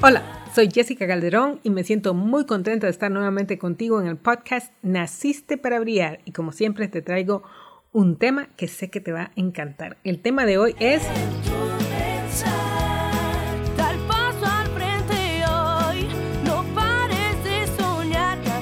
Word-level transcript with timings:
Hola, 0.00 0.22
soy 0.54 0.70
Jessica 0.72 1.08
Calderón 1.08 1.58
y 1.64 1.70
me 1.70 1.82
siento 1.82 2.14
muy 2.14 2.46
contenta 2.46 2.86
de 2.86 2.92
estar 2.92 3.10
nuevamente 3.10 3.58
contigo 3.58 4.00
en 4.00 4.06
el 4.06 4.16
podcast 4.16 4.72
Naciste 4.80 5.56
para 5.58 5.80
Brillar 5.80 6.20
y 6.24 6.30
como 6.30 6.52
siempre 6.52 6.86
te 6.86 7.02
traigo 7.02 7.42
un 7.90 8.16
tema 8.16 8.46
que 8.56 8.68
sé 8.68 8.90
que 8.90 9.00
te 9.00 9.10
va 9.10 9.22
a 9.22 9.32
encantar. 9.34 9.96
El 10.04 10.22
tema 10.22 10.46
de 10.46 10.56
hoy 10.56 10.76
es... 10.78 11.02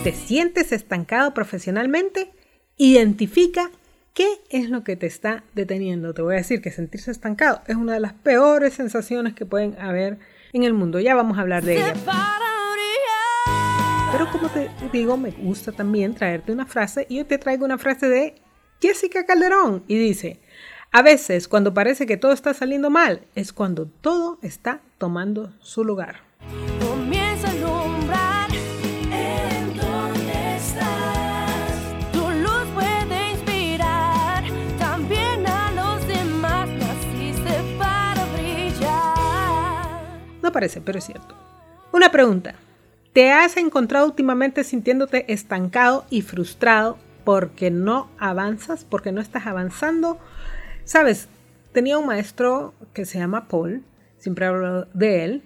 ¿Te 0.04 0.12
sientes 0.12 0.72
estancado 0.72 1.34
profesionalmente? 1.34 2.30
Identifica 2.78 3.70
qué 4.14 4.26
es 4.48 4.70
lo 4.70 4.84
que 4.84 4.96
te 4.96 5.06
está 5.06 5.44
deteniendo. 5.54 6.14
Te 6.14 6.22
voy 6.22 6.36
a 6.36 6.38
decir 6.38 6.62
que 6.62 6.70
sentirse 6.70 7.10
estancado 7.10 7.60
es 7.66 7.76
una 7.76 7.92
de 7.92 8.00
las 8.00 8.14
peores 8.14 8.72
sensaciones 8.72 9.34
que 9.34 9.44
pueden 9.44 9.78
haber 9.78 10.18
en 10.56 10.64
el 10.64 10.74
mundo. 10.74 11.00
Ya 11.00 11.14
vamos 11.14 11.38
a 11.38 11.42
hablar 11.42 11.62
de 11.62 11.76
ella. 11.76 11.94
Pero 14.12 14.30
como 14.30 14.48
te 14.48 14.70
digo, 14.92 15.16
me 15.16 15.30
gusta 15.30 15.72
también 15.72 16.14
traerte 16.14 16.52
una 16.52 16.66
frase 16.66 17.06
y 17.08 17.18
hoy 17.18 17.24
te 17.24 17.38
traigo 17.38 17.64
una 17.64 17.78
frase 17.78 18.08
de 18.08 18.34
Jessica 18.80 19.26
Calderón 19.26 19.84
y 19.88 19.96
dice, 19.98 20.40
a 20.92 21.02
veces 21.02 21.48
cuando 21.48 21.74
parece 21.74 22.06
que 22.06 22.16
todo 22.16 22.32
está 22.32 22.54
saliendo 22.54 22.88
mal 22.88 23.26
es 23.34 23.52
cuando 23.52 23.86
todo 23.86 24.38
está 24.42 24.80
tomando 24.98 25.52
su 25.60 25.84
lugar. 25.84 26.25
Parece, 40.56 40.80
pero 40.80 40.98
es 40.98 41.04
cierto. 41.04 41.34
Una 41.92 42.10
pregunta. 42.10 42.54
¿Te 43.12 43.30
has 43.30 43.58
encontrado 43.58 44.06
últimamente 44.06 44.64
sintiéndote 44.64 45.30
estancado 45.30 46.06
y 46.08 46.22
frustrado 46.22 46.96
porque 47.24 47.70
no 47.70 48.08
avanzas, 48.18 48.86
porque 48.86 49.12
no 49.12 49.20
estás 49.20 49.46
avanzando? 49.46 50.18
Sabes, 50.84 51.28
tenía 51.72 51.98
un 51.98 52.06
maestro 52.06 52.72
que 52.94 53.04
se 53.04 53.18
llama 53.18 53.48
Paul, 53.48 53.84
siempre 54.16 54.46
hablo 54.46 54.86
de 54.94 55.24
él, 55.24 55.42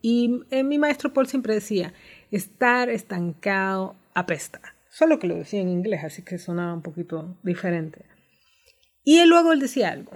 y 0.00 0.42
eh, 0.52 0.62
mi 0.62 0.78
maestro 0.78 1.12
Paul 1.12 1.26
siempre 1.26 1.54
decía, 1.54 1.92
estar 2.30 2.88
estancado 2.88 3.96
apesta. 4.14 4.60
Solo 4.90 5.18
que 5.18 5.26
lo 5.26 5.34
decía 5.34 5.60
en 5.60 5.70
inglés, 5.70 6.04
así 6.04 6.22
que 6.22 6.38
sonaba 6.38 6.72
un 6.72 6.82
poquito 6.82 7.36
diferente. 7.42 8.04
Y 9.02 9.18
él 9.18 9.28
luego 9.28 9.52
él 9.52 9.58
decía 9.58 9.90
algo. 9.90 10.12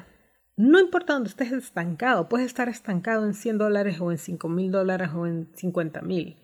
No 0.57 0.81
importa 0.81 1.13
dónde 1.13 1.29
estés 1.29 1.53
estancado, 1.53 2.31
puedes 2.31 2.47
estar 2.47 2.71
estancado 2.71 3.27
en 3.27 3.35
100 3.35 3.59
dólares 3.59 4.01
o 4.01 4.11
en 4.11 4.17
5 4.17 4.49
mil 4.49 4.73
dólares 4.73 5.11
o 5.15 5.27
en 5.27 5.51
50 5.55 6.01
mil. 6.01 6.39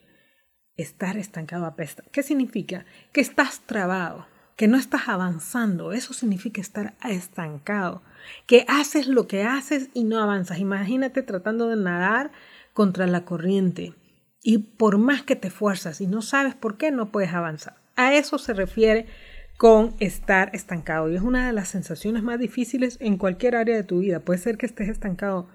Estar 0.76 1.16
estancado 1.16 1.64
apesta. 1.64 2.02
¿Qué 2.12 2.22
significa? 2.22 2.84
Que 3.12 3.22
estás 3.22 3.60
trabado, 3.60 4.26
que 4.56 4.68
no 4.68 4.76
estás 4.76 5.08
avanzando. 5.08 5.94
Eso 5.94 6.12
significa 6.12 6.60
estar 6.60 6.94
estancado. 7.08 8.02
Que 8.46 8.66
haces 8.68 9.06
lo 9.06 9.26
que 9.26 9.44
haces 9.44 9.88
y 9.94 10.04
no 10.04 10.20
avanzas. 10.20 10.58
Imagínate 10.58 11.22
tratando 11.22 11.68
de 11.68 11.76
nadar 11.76 12.32
contra 12.74 13.06
la 13.06 13.24
corriente. 13.24 13.94
Y 14.42 14.58
por 14.58 14.98
más 14.98 15.22
que 15.22 15.36
te 15.36 15.48
fuerzas 15.48 16.02
y 16.02 16.06
no 16.06 16.20
sabes 16.20 16.54
por 16.54 16.76
qué, 16.76 16.90
no 16.90 17.10
puedes 17.10 17.32
avanzar. 17.32 17.76
A 17.96 18.12
eso 18.12 18.36
se 18.36 18.52
refiere 18.52 19.06
con 19.62 19.94
estar 20.00 20.50
estancado. 20.54 21.08
Y 21.08 21.14
es 21.14 21.22
una 21.22 21.46
de 21.46 21.52
las 21.52 21.68
sensaciones 21.68 22.24
más 22.24 22.40
difíciles 22.40 22.96
en 23.00 23.16
cualquier 23.16 23.54
área 23.54 23.76
de 23.76 23.84
tu 23.84 24.00
vida. 24.00 24.18
Puede 24.18 24.40
ser 24.40 24.58
que 24.58 24.66
estés 24.66 24.88
estancado 24.88 25.46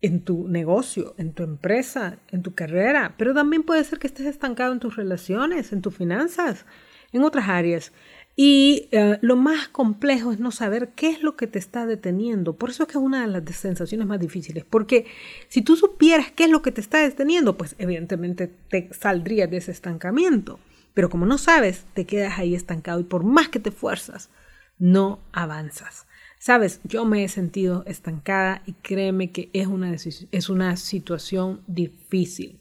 en 0.00 0.20
tu 0.20 0.46
negocio, 0.46 1.16
en 1.18 1.32
tu 1.32 1.42
empresa, 1.42 2.20
en 2.28 2.42
tu 2.42 2.54
carrera, 2.54 3.16
pero 3.18 3.34
también 3.34 3.64
puede 3.64 3.82
ser 3.82 3.98
que 3.98 4.06
estés 4.06 4.26
estancado 4.26 4.72
en 4.72 4.78
tus 4.78 4.94
relaciones, 4.94 5.72
en 5.72 5.82
tus 5.82 5.96
finanzas, 5.96 6.66
en 7.10 7.24
otras 7.24 7.48
áreas. 7.48 7.90
Y 8.36 8.88
eh, 8.92 9.18
lo 9.22 9.34
más 9.34 9.66
complejo 9.66 10.30
es 10.30 10.38
no 10.38 10.52
saber 10.52 10.90
qué 10.90 11.10
es 11.10 11.24
lo 11.24 11.34
que 11.34 11.48
te 11.48 11.58
está 11.58 11.84
deteniendo. 11.84 12.54
Por 12.54 12.70
eso 12.70 12.84
es 12.84 12.90
que 12.90 12.98
es 12.98 13.04
una 13.04 13.22
de 13.22 13.40
las 13.40 13.56
sensaciones 13.56 14.06
más 14.06 14.20
difíciles. 14.20 14.64
Porque 14.64 15.06
si 15.48 15.62
tú 15.62 15.74
supieras 15.74 16.30
qué 16.30 16.44
es 16.44 16.50
lo 16.50 16.62
que 16.62 16.70
te 16.70 16.80
está 16.80 16.98
deteniendo, 16.98 17.56
pues 17.56 17.74
evidentemente 17.78 18.48
te 18.70 18.88
saldrías 18.92 19.50
de 19.50 19.56
ese 19.56 19.72
estancamiento. 19.72 20.60
Pero 20.94 21.10
como 21.10 21.26
no 21.26 21.38
sabes, 21.38 21.84
te 21.94 22.04
quedas 22.04 22.38
ahí 22.38 22.54
estancado 22.54 23.00
y 23.00 23.04
por 23.04 23.24
más 23.24 23.48
que 23.48 23.60
te 23.60 23.70
fuerzas, 23.70 24.30
no 24.78 25.20
avanzas. 25.32 26.06
Sabes, 26.38 26.80
yo 26.84 27.04
me 27.04 27.22
he 27.22 27.28
sentido 27.28 27.84
estancada 27.86 28.62
y 28.66 28.72
créeme 28.72 29.30
que 29.30 29.48
es 29.52 29.68
una, 29.68 29.94
es 29.94 30.48
una 30.48 30.76
situación 30.76 31.62
difícil. 31.66 32.58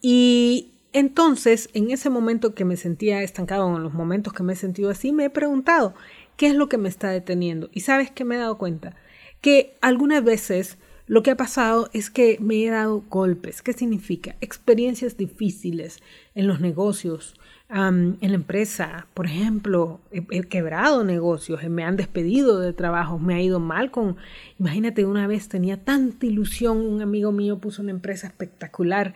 y 0.00 0.72
entonces, 0.94 1.70
en 1.72 1.90
ese 1.90 2.10
momento 2.10 2.54
que 2.54 2.64
me 2.64 2.76
sentía 2.76 3.22
estancado, 3.22 3.74
en 3.76 3.82
los 3.82 3.94
momentos 3.94 4.32
que 4.32 4.42
me 4.42 4.52
he 4.52 4.56
sentido 4.56 4.90
así, 4.90 5.12
me 5.12 5.26
he 5.26 5.30
preguntado, 5.30 5.94
¿qué 6.36 6.48
es 6.48 6.54
lo 6.54 6.68
que 6.68 6.78
me 6.78 6.88
está 6.88 7.10
deteniendo? 7.10 7.70
Y 7.72 7.80
sabes 7.80 8.10
que 8.10 8.24
me 8.24 8.34
he 8.34 8.38
dado 8.38 8.58
cuenta 8.58 8.96
que 9.40 9.74
algunas 9.80 10.22
veces 10.22 10.78
lo 11.06 11.22
que 11.22 11.32
ha 11.32 11.36
pasado 11.36 11.90
es 11.92 12.10
que 12.10 12.38
me 12.40 12.64
he 12.64 12.70
dado 12.70 13.04
golpes. 13.08 13.60
¿Qué 13.60 13.72
significa? 13.72 14.36
Experiencias 14.40 15.16
difíciles 15.16 15.98
en 16.34 16.46
los 16.46 16.60
negocios, 16.60 17.34
en 17.68 18.18
la 18.20 18.34
empresa. 18.34 19.06
Por 19.14 19.26
ejemplo, 19.26 20.00
he, 20.10 20.42
quebrado 20.42 21.04
negocios, 21.04 21.62
me 21.68 21.84
han 21.84 21.96
despedido 21.96 22.60
de 22.60 22.72
trabajo, 22.72 23.18
me 23.18 23.34
ha 23.34 23.42
ido 23.42 23.60
mal 23.60 23.90
con... 23.90 24.16
Imagínate, 24.58 25.04
una 25.04 25.26
vez 25.26 25.48
tenía 25.48 25.82
tanta 25.82 26.26
ilusión, 26.26 26.78
un 26.78 27.00
amigo 27.02 27.32
mío 27.32 27.58
puso 27.58 27.82
una 27.82 27.90
empresa 27.90 28.26
espectacular 28.26 29.14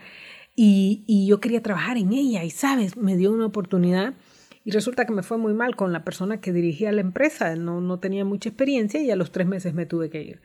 y, 0.54 1.04
y 1.06 1.27
yo 1.27 1.41
quería 1.41 1.62
trabajar 1.62 1.99
en 1.99 2.12
ella 2.12 2.44
y, 2.44 2.50
¿sabes? 2.50 2.97
Me 2.97 3.16
dio 3.16 3.33
una 3.33 3.47
oportunidad. 3.47 4.15
Y 4.65 4.72
resulta 4.72 5.06
que 5.06 5.12
me 5.12 5.22
fue 5.22 5.38
muy 5.38 5.54
mal 5.54 5.77
con 5.77 5.93
la 5.93 6.04
persona 6.04 6.41
que 6.41 6.53
dirigía 6.53 6.91
la 6.93 7.00
empresa. 7.00 7.54
No, 7.54 7.81
no 7.81 8.00
tenía 8.00 8.25
mucha 8.25 8.48
experiencia 8.48 9.00
y 9.00 9.10
a 9.10 9.16
los 9.16 9.31
tres 9.31 9.47
meses 9.47 9.75
me 9.75 9.87
tuve 9.87 10.10
que 10.10 10.22
ir 10.22 10.41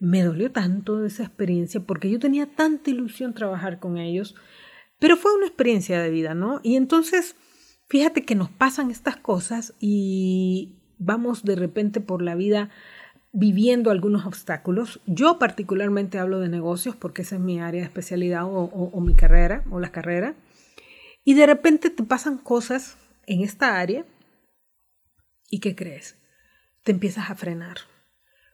me 0.00 0.22
dolió 0.22 0.50
tanto 0.50 1.04
esa 1.04 1.24
experiencia 1.24 1.80
porque 1.80 2.10
yo 2.10 2.18
tenía 2.18 2.46
tanta 2.46 2.90
ilusión 2.90 3.34
trabajar 3.34 3.78
con 3.78 3.98
ellos, 3.98 4.34
pero 5.00 5.16
fue 5.16 5.34
una 5.34 5.46
experiencia 5.46 6.00
de 6.00 6.10
vida, 6.10 6.34
¿no? 6.34 6.60
Y 6.62 6.76
entonces, 6.76 7.34
fíjate 7.88 8.24
que 8.24 8.36
nos 8.36 8.50
pasan 8.50 8.92
estas 8.92 9.16
cosas 9.16 9.74
y 9.80 10.76
vamos 10.98 11.42
de 11.42 11.56
repente 11.56 12.00
por 12.00 12.22
la 12.22 12.36
vida 12.36 12.70
viviendo 13.32 13.90
algunos 13.90 14.26
obstáculos. 14.26 15.00
Yo 15.06 15.38
particularmente 15.38 16.18
hablo 16.18 16.38
de 16.38 16.48
negocios 16.48 16.94
porque 16.94 17.22
esa 17.22 17.36
es 17.36 17.40
mi 17.40 17.60
área 17.60 17.80
de 17.80 17.86
especialidad 17.86 18.44
o, 18.44 19.00
mi 19.00 19.14
carrera 19.14 19.64
o 19.70 19.80
la 19.80 19.90
carrera. 19.90 20.36
Y 21.24 21.34
de 21.34 21.46
repente 21.46 21.90
te 21.90 22.02
pasan 22.02 22.38
cosas 22.38 22.96
en 23.26 23.40
esta 23.40 23.78
área 23.80 24.04
y 25.48 25.60
¿qué 25.60 25.74
crees? 25.74 26.16
Te 26.82 26.92
empiezas 26.92 27.30
a 27.30 27.34
frenar 27.34 27.78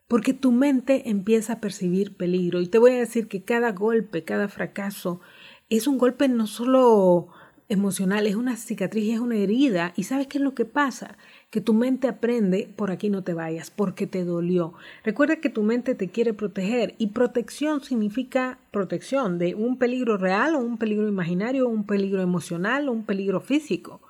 porque 0.08 0.32
tu 0.32 0.52
mente 0.52 1.08
empieza 1.10 1.54
a 1.54 1.60
percibir 1.60 2.16
peligro. 2.16 2.60
Y 2.60 2.68
te 2.68 2.78
voy 2.78 2.92
a 2.92 2.98
decir 2.98 3.28
que 3.28 3.44
cada 3.44 3.72
golpe, 3.72 4.24
cada 4.24 4.48
fracaso, 4.48 5.20
es 5.68 5.86
un 5.86 5.98
golpe 5.98 6.28
no 6.28 6.46
solo 6.46 7.28
emocional, 7.68 8.26
es 8.26 8.36
una 8.36 8.56
cicatriz, 8.56 9.14
es 9.14 9.20
una 9.20 9.36
herida. 9.36 9.92
¿Y 9.96 10.04
sabes 10.04 10.28
qué 10.28 10.38
es 10.38 10.44
lo 10.44 10.54
que 10.54 10.64
pasa? 10.64 11.16
Que 11.50 11.60
tu 11.60 11.74
mente 11.74 12.08
aprende, 12.08 12.72
por 12.76 12.90
aquí 12.90 13.10
no 13.10 13.24
te 13.24 13.34
vayas, 13.34 13.70
porque 13.70 14.06
te 14.06 14.24
dolió. 14.24 14.74
Recuerda 15.04 15.36
que 15.36 15.50
tu 15.50 15.62
mente 15.62 15.94
te 15.94 16.08
quiere 16.08 16.32
proteger 16.32 16.94
y 16.98 17.08
protección 17.08 17.82
significa 17.82 18.58
protección 18.70 19.38
de 19.38 19.54
un 19.54 19.78
peligro 19.78 20.16
real 20.16 20.54
o 20.54 20.60
un 20.60 20.78
peligro 20.78 21.08
imaginario, 21.08 21.68
un 21.68 21.86
peligro 21.86 22.22
emocional 22.22 22.88
o 22.88 22.92
un 22.92 23.04
peligro 23.04 23.40
físico. 23.40 24.00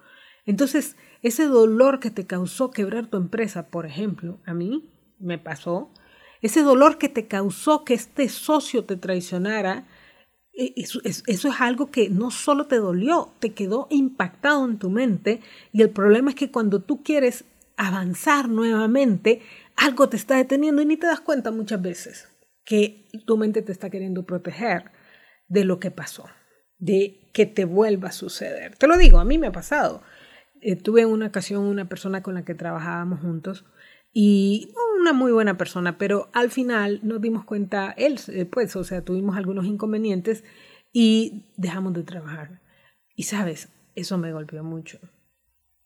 Entonces, 0.45 0.97
ese 1.22 1.47
dolor 1.47 1.99
que 1.99 2.11
te 2.11 2.27
causó 2.27 2.71
quebrar 2.71 3.06
tu 3.06 3.16
empresa, 3.16 3.69
por 3.69 3.87
ejemplo, 3.87 4.39
a 4.45 4.55
mí 4.55 4.91
me 5.19 5.39
pasó, 5.39 5.91
ese 6.42 6.63
dolor 6.63 6.98
que 6.98 7.09
te 7.09 7.27
causó 7.27 7.84
que 7.84 7.95
este 7.95 8.28
socio 8.28 8.84
te 8.84 8.97
traicionara, 8.97 9.86
eso, 10.57 11.01
es 11.05 11.45
algo 11.61 11.91
que 11.91 12.09
no 12.09 12.31
solo 12.31 12.67
te 12.67 12.77
dolió, 12.77 13.33
te 13.41 13.53
quedó 13.53 13.89
impactado 13.91 14.65
en 14.65 14.79
tu 14.79 14.91
mente 14.91 15.41
y 15.73 15.83
el 15.83 15.91
problema 15.91 16.31
es 16.31 16.37
que 16.37 16.51
cuando 16.51 16.81
tú 16.81 17.03
quieres 17.03 17.45
avanzar 17.77 18.49
nuevamente, 18.49 19.43
algo 19.77 20.09
te 20.09 20.17
está 20.17 20.37
deteniendo 20.37 20.81
y 20.83 20.87
ni 20.87 20.97
te 20.97 21.07
das 21.07 21.21
cuenta 21.21 21.51
muchas 21.51 21.83
veces 21.83 22.29
que 22.65 23.07
tu 23.27 23.37
mente 23.37 23.63
te 23.63 23.73
está 23.73 23.91
queriendo 23.91 24.25
proteger 24.25 24.91
de 25.49 25.65
lo 25.65 25.79
que 25.79 25.91
pasó, 25.91 26.25
de 26.79 27.31
que 27.33 27.47
te 27.47 27.65
vuelva 27.65 28.09
a 28.09 28.13
suceder. 28.13 28.77
Te 28.77 28.87
lo 28.87 28.97
digo, 28.97 29.19
a 29.19 29.25
mí 29.25 29.39
me 29.39 29.47
ha 29.49 29.53
pasado. 29.53 30.03
Eh, 30.61 30.75
tuve 30.75 31.03
en 31.03 31.09
una 31.09 31.27
ocasión 31.27 31.65
una 31.65 31.89
persona 31.89 32.23
con 32.23 32.35
la 32.35 32.45
que 32.45 32.55
trabajábamos 32.55 33.21
juntos 33.21 33.65
y 34.18 34.72
una 34.98 35.13
muy 35.13 35.30
buena 35.30 35.59
persona, 35.59 35.98
pero 35.98 36.30
al 36.33 36.51
final 36.51 37.01
nos 37.03 37.21
dimos 37.21 37.45
cuenta, 37.45 37.91
él, 37.98 38.18
eh, 38.28 38.47
pues, 38.47 38.74
o 38.74 38.83
sea, 38.83 39.04
tuvimos 39.04 39.36
algunos 39.36 39.66
inconvenientes 39.66 40.42
y 40.91 41.45
dejamos 41.59 41.92
de 41.92 42.03
trabajar. 42.03 42.63
Y 43.15 43.24
sabes, 43.24 43.68
eso 43.95 44.16
me 44.16 44.33
golpeó 44.33 44.65
mucho, 44.65 44.98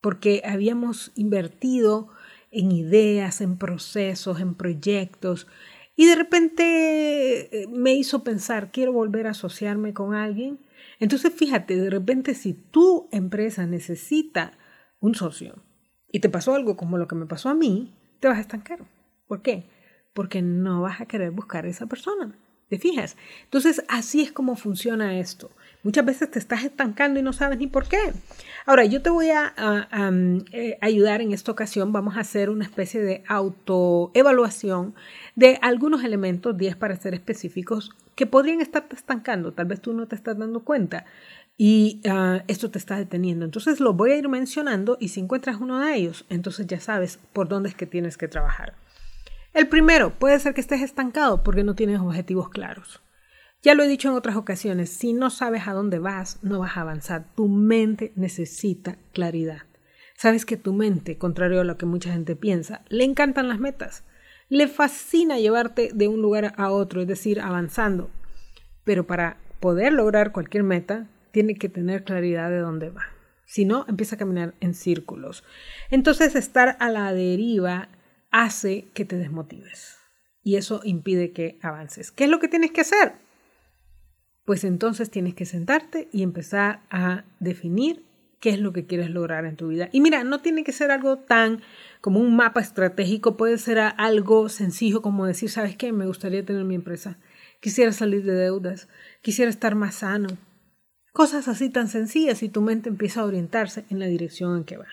porque 0.00 0.42
habíamos 0.44 1.10
invertido 1.16 2.06
en 2.52 2.70
ideas, 2.70 3.40
en 3.40 3.58
procesos, 3.58 4.38
en 4.38 4.54
proyectos, 4.54 5.48
y 5.96 6.06
de 6.06 6.14
repente 6.14 7.62
eh, 7.62 7.66
me 7.66 7.94
hizo 7.94 8.22
pensar, 8.22 8.70
quiero 8.70 8.92
volver 8.92 9.26
a 9.26 9.30
asociarme 9.30 9.92
con 9.92 10.14
alguien. 10.14 10.60
Entonces 11.00 11.34
fíjate, 11.34 11.74
de 11.74 11.90
repente 11.90 12.36
si 12.36 12.54
tu 12.54 13.08
empresa 13.10 13.66
necesita 13.66 14.52
un 15.00 15.16
socio 15.16 15.64
y 16.12 16.20
te 16.20 16.28
pasó 16.28 16.54
algo 16.54 16.76
como 16.76 16.96
lo 16.96 17.08
que 17.08 17.16
me 17.16 17.26
pasó 17.26 17.48
a 17.48 17.54
mí, 17.54 17.92
te 18.20 18.28
vas 18.28 18.38
a 18.38 18.42
estancar. 18.42 18.80
¿Por 19.26 19.42
qué? 19.42 19.64
Porque 20.12 20.42
no 20.42 20.82
vas 20.82 21.00
a 21.00 21.06
querer 21.06 21.30
buscar 21.30 21.64
a 21.64 21.68
esa 21.68 21.86
persona. 21.86 22.34
¿Te 22.68 22.78
fijas? 22.78 23.16
Entonces, 23.44 23.82
así 23.88 24.22
es 24.22 24.30
como 24.30 24.54
funciona 24.54 25.18
esto. 25.18 25.50
Muchas 25.82 26.04
veces 26.04 26.30
te 26.30 26.38
estás 26.38 26.62
estancando 26.62 27.18
y 27.18 27.22
no 27.22 27.32
sabes 27.32 27.58
ni 27.58 27.66
por 27.66 27.88
qué. 27.88 27.98
Ahora, 28.64 28.84
yo 28.84 29.02
te 29.02 29.10
voy 29.10 29.30
a, 29.30 29.54
eh, 30.52 30.78
ayudar 30.80 31.20
en 31.20 31.32
esta 31.32 31.50
ocasión. 31.50 31.92
Vamos 31.92 32.16
a 32.16 32.20
hacer 32.20 32.48
una 32.48 32.64
especie 32.64 33.00
de 33.00 33.24
autoevaluación 33.26 34.94
de 35.34 35.58
algunos 35.62 36.04
elementos, 36.04 36.56
10 36.56 36.76
para 36.76 36.94
ser 36.94 37.14
específicos, 37.14 37.90
que 38.14 38.26
podrían 38.26 38.60
estar 38.60 38.86
estancando. 38.92 39.52
Tal 39.52 39.66
vez 39.66 39.80
tú 39.80 39.92
no 39.92 40.06
te 40.06 40.14
estás 40.14 40.38
dando 40.38 40.60
cuenta 40.62 41.06
y 41.62 42.00
ah, 42.08 42.42
esto 42.48 42.70
te 42.70 42.78
está 42.78 42.96
deteniendo. 42.96 43.44
Entonces, 43.44 43.80
lo 43.80 43.92
voy 43.92 44.12
a 44.12 44.16
ir 44.16 44.30
mencionando 44.30 44.96
y 44.98 45.08
si 45.08 45.20
encuentras 45.20 45.60
uno 45.60 45.78
de 45.78 45.94
ellos, 45.94 46.24
entonces 46.30 46.66
ya 46.66 46.80
sabes 46.80 47.18
por 47.34 47.48
dónde 47.48 47.68
es 47.68 47.74
que 47.74 47.84
tienes 47.84 48.16
que 48.16 48.28
trabajar. 48.28 48.76
El 49.52 49.68
primero, 49.68 50.18
puede 50.18 50.40
ser 50.40 50.54
que 50.54 50.62
estés 50.62 50.80
estancado 50.80 51.42
porque 51.42 51.62
no 51.62 51.74
tienes 51.74 52.00
objetivos 52.00 52.48
claros. 52.48 53.02
Ya 53.62 53.74
lo 53.74 53.82
he 53.82 53.88
dicho 53.88 54.08
en 54.08 54.14
otras 54.14 54.36
ocasiones, 54.36 54.88
si 54.88 55.12
no 55.12 55.28
sabes 55.28 55.68
a 55.68 55.74
dónde 55.74 55.98
vas, 55.98 56.38
no 56.40 56.60
vas 56.60 56.78
a 56.78 56.80
avanzar. 56.80 57.26
Tu 57.34 57.46
mente 57.46 58.14
necesita 58.16 58.96
claridad. 59.12 59.64
Sabes 60.16 60.46
que 60.46 60.56
tu 60.56 60.72
mente, 60.72 61.18
contrario 61.18 61.60
a 61.60 61.64
lo 61.64 61.76
que 61.76 61.84
mucha 61.84 62.10
gente 62.10 62.36
piensa, 62.36 62.86
le 62.88 63.04
encantan 63.04 63.48
las 63.48 63.60
metas. 63.60 64.04
Le 64.48 64.66
fascina 64.66 65.38
llevarte 65.38 65.90
de 65.92 66.08
un 66.08 66.22
lugar 66.22 66.54
a 66.56 66.70
otro, 66.70 67.02
es 67.02 67.06
decir, 67.06 67.38
avanzando. 67.38 68.08
Pero 68.82 69.06
para 69.06 69.36
poder 69.60 69.92
lograr 69.92 70.32
cualquier 70.32 70.62
meta, 70.62 71.06
tiene 71.30 71.54
que 71.54 71.68
tener 71.68 72.04
claridad 72.04 72.50
de 72.50 72.58
dónde 72.58 72.90
va. 72.90 73.06
Si 73.46 73.64
no, 73.64 73.84
empieza 73.88 74.14
a 74.14 74.18
caminar 74.18 74.54
en 74.60 74.74
círculos. 74.74 75.44
Entonces, 75.90 76.34
estar 76.36 76.76
a 76.78 76.88
la 76.88 77.12
deriva 77.12 77.88
hace 78.30 78.88
que 78.94 79.04
te 79.04 79.16
desmotives 79.16 79.98
y 80.42 80.56
eso 80.56 80.80
impide 80.84 81.32
que 81.32 81.58
avances. 81.62 82.10
¿Qué 82.10 82.24
es 82.24 82.30
lo 82.30 82.38
que 82.38 82.48
tienes 82.48 82.70
que 82.70 82.82
hacer? 82.82 83.14
Pues 84.44 84.64
entonces 84.64 85.10
tienes 85.10 85.34
que 85.34 85.44
sentarte 85.44 86.08
y 86.12 86.22
empezar 86.22 86.82
a 86.90 87.24
definir 87.38 88.04
qué 88.40 88.50
es 88.50 88.58
lo 88.58 88.72
que 88.72 88.86
quieres 88.86 89.10
lograr 89.10 89.44
en 89.44 89.56
tu 89.56 89.68
vida. 89.68 89.90
Y 89.92 90.00
mira, 90.00 90.24
no 90.24 90.40
tiene 90.40 90.64
que 90.64 90.72
ser 90.72 90.90
algo 90.90 91.18
tan 91.18 91.60
como 92.00 92.20
un 92.20 92.34
mapa 92.34 92.60
estratégico, 92.60 93.36
puede 93.36 93.58
ser 93.58 93.78
algo 93.78 94.48
sencillo 94.48 95.02
como 95.02 95.26
decir, 95.26 95.50
¿sabes 95.50 95.76
qué? 95.76 95.92
Me 95.92 96.06
gustaría 96.06 96.44
tener 96.44 96.64
mi 96.64 96.74
empresa, 96.74 97.18
quisiera 97.60 97.92
salir 97.92 98.24
de 98.24 98.32
deudas, 98.32 98.88
quisiera 99.20 99.50
estar 99.50 99.74
más 99.74 99.96
sano. 99.96 100.28
Cosas 101.20 101.48
así 101.48 101.68
tan 101.68 101.88
sencillas 101.88 102.42
y 102.42 102.48
tu 102.48 102.62
mente 102.62 102.88
empieza 102.88 103.20
a 103.20 103.26
orientarse 103.26 103.84
en 103.90 103.98
la 103.98 104.06
dirección 104.06 104.56
en 104.56 104.64
que 104.64 104.78
va. 104.78 104.86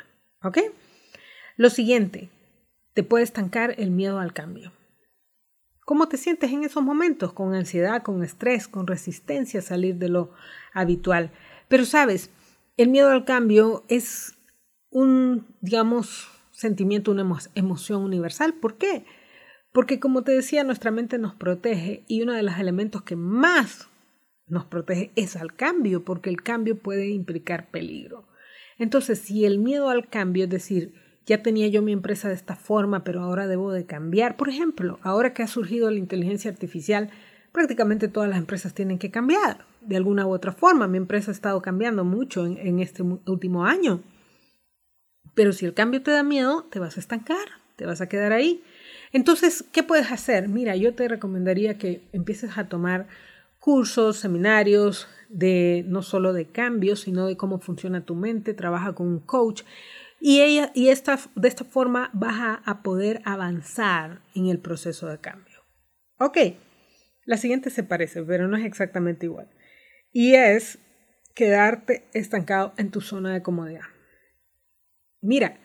¿Ok? 0.44 0.58
Lo 1.56 1.70
siguiente, 1.70 2.30
te 2.94 3.02
puede 3.02 3.24
estancar 3.24 3.76
el 3.78 3.92
miedo 3.92 4.20
al 4.20 4.34
cambio. 4.34 4.74
¿Cómo 5.86 6.10
te 6.10 6.18
sientes 6.18 6.52
en 6.52 6.66
esos 6.66 6.84
momentos? 6.84 7.32
Con 7.32 7.54
ansiedad, 7.54 8.04
con 8.04 8.26
estrés, 8.26 8.68
con 8.68 8.88
resistencia 8.88 9.62
a 9.62 9.64
salir 9.64 9.96
de 9.96 10.10
lo 10.10 10.34
habitual. 10.74 11.32
Pero 11.70 11.86
sabes, 11.86 12.30
el 12.76 12.90
miedo 12.90 13.10
al 13.10 13.24
cambio 13.24 13.86
es 13.88 14.36
un, 14.90 15.48
digamos, 15.62 16.28
sentimiento, 16.52 17.12
una 17.12 17.40
emoción 17.56 18.04
universal. 18.04 18.54
¿Por 18.54 18.76
qué? 18.76 19.06
Porque 19.72 20.02
como 20.02 20.24
te 20.24 20.34
decía, 20.34 20.66
nuestra 20.66 20.92
mente 20.92 21.20
nos 21.20 21.36
protege 21.36 22.04
y 22.06 22.22
uno 22.22 22.34
de 22.34 22.44
los 22.44 22.60
elementos 22.60 23.04
que 23.04 23.16
más 23.16 23.88
nos 24.48 24.66
protege 24.66 25.12
es 25.16 25.36
al 25.36 25.56
cambio, 25.56 26.04
porque 26.04 26.30
el 26.30 26.42
cambio 26.42 26.78
puede 26.78 27.10
implicar 27.10 27.70
peligro. 27.70 28.28
Entonces, 28.78 29.20
si 29.20 29.46
el 29.46 29.60
miedo 29.60 29.90
al 29.90 30.08
cambio, 30.08 30.46
es 30.46 30.50
decir, 30.50 30.94
ya 31.26 31.44
tenía 31.44 31.68
yo 31.68 31.82
mi 31.82 31.92
empresa 31.92 32.30
de 32.30 32.36
esta 32.36 32.56
forma, 32.56 33.04
pero 33.04 33.22
ahora 33.22 33.48
debo 33.48 33.72
de 33.72 33.86
cambiar. 33.86 34.38
Por 34.38 34.50
ejemplo, 34.50 35.00
ahora 35.02 35.34
que 35.34 35.44
ha 35.44 35.48
surgido 35.48 35.92
la 35.92 35.98
inteligencia 35.98 36.50
artificial, 36.50 37.10
prácticamente 37.52 38.08
todas 38.08 38.30
las 38.30 38.38
empresas 38.38 38.74
tienen 38.74 38.98
que 38.98 39.12
cambiar 39.12 39.66
de 39.82 39.98
alguna 39.98 40.26
u 40.26 40.32
otra 40.32 40.54
forma. 40.54 40.88
Mi 40.88 40.98
empresa 40.98 41.32
ha 41.32 41.34
estado 41.34 41.62
cambiando 41.62 42.06
mucho 42.06 42.46
en, 42.46 42.80
este 42.80 43.04
último 43.04 43.66
año. 43.66 44.02
Pero 45.34 45.52
si 45.52 45.66
el 45.66 45.74
cambio 45.74 46.02
te 46.02 46.12
da 46.12 46.24
miedo, 46.24 46.64
te 46.72 46.80
vas 46.80 46.98
a 46.98 47.00
estancar, 47.00 47.48
te 47.76 47.86
vas 47.86 48.00
a 48.00 48.08
quedar 48.08 48.32
ahí. 48.32 48.64
Entonces, 49.12 49.66
¿qué 49.72 49.84
puedes 49.84 50.12
hacer? 50.12 50.48
Mira, 50.48 50.76
yo 50.76 50.94
te 50.94 51.08
recomendaría 51.08 51.78
que 51.78 52.08
empieces 52.14 52.58
a 52.58 52.70
tomar 52.70 53.08
cursos, 53.68 54.16
seminarios 54.16 55.10
de 55.28 55.84
no 55.88 56.02
solo 56.02 56.32
de 56.32 56.46
cambios, 56.46 57.02
sino 57.02 57.28
de 57.28 57.36
cómo 57.36 57.60
funciona 57.60 58.06
tu 58.06 58.16
mente, 58.16 58.54
trabaja 58.54 58.96
con 58.96 59.08
un 59.08 59.20
coach 59.20 59.64
y, 60.22 60.40
ella, 60.40 60.72
y 60.74 60.88
esta, 60.88 61.20
de 61.36 61.50
esta 61.50 61.66
forma 61.66 62.10
vas 62.14 62.62
a, 62.64 62.82
poder 62.82 63.22
avanzar 63.26 64.22
en 64.34 64.46
el 64.48 64.60
proceso 64.60 65.08
de 65.08 65.18
cambio. 65.18 65.66
Ok, 66.18 66.38
la 67.26 67.36
siguiente 67.36 67.70
se 67.70 67.84
parece, 67.84 68.24
pero 68.24 68.48
no 68.48 68.56
es 68.56 68.64
exactamente 68.64 69.26
igual. 69.26 69.50
Y 70.14 70.36
es 70.36 70.80
quedarte 71.36 72.08
estancado 72.14 72.72
en 72.78 72.90
tu 72.90 73.02
zona 73.02 73.34
de 73.34 73.42
comodidad. 73.42 73.90
Mira, 75.20 75.60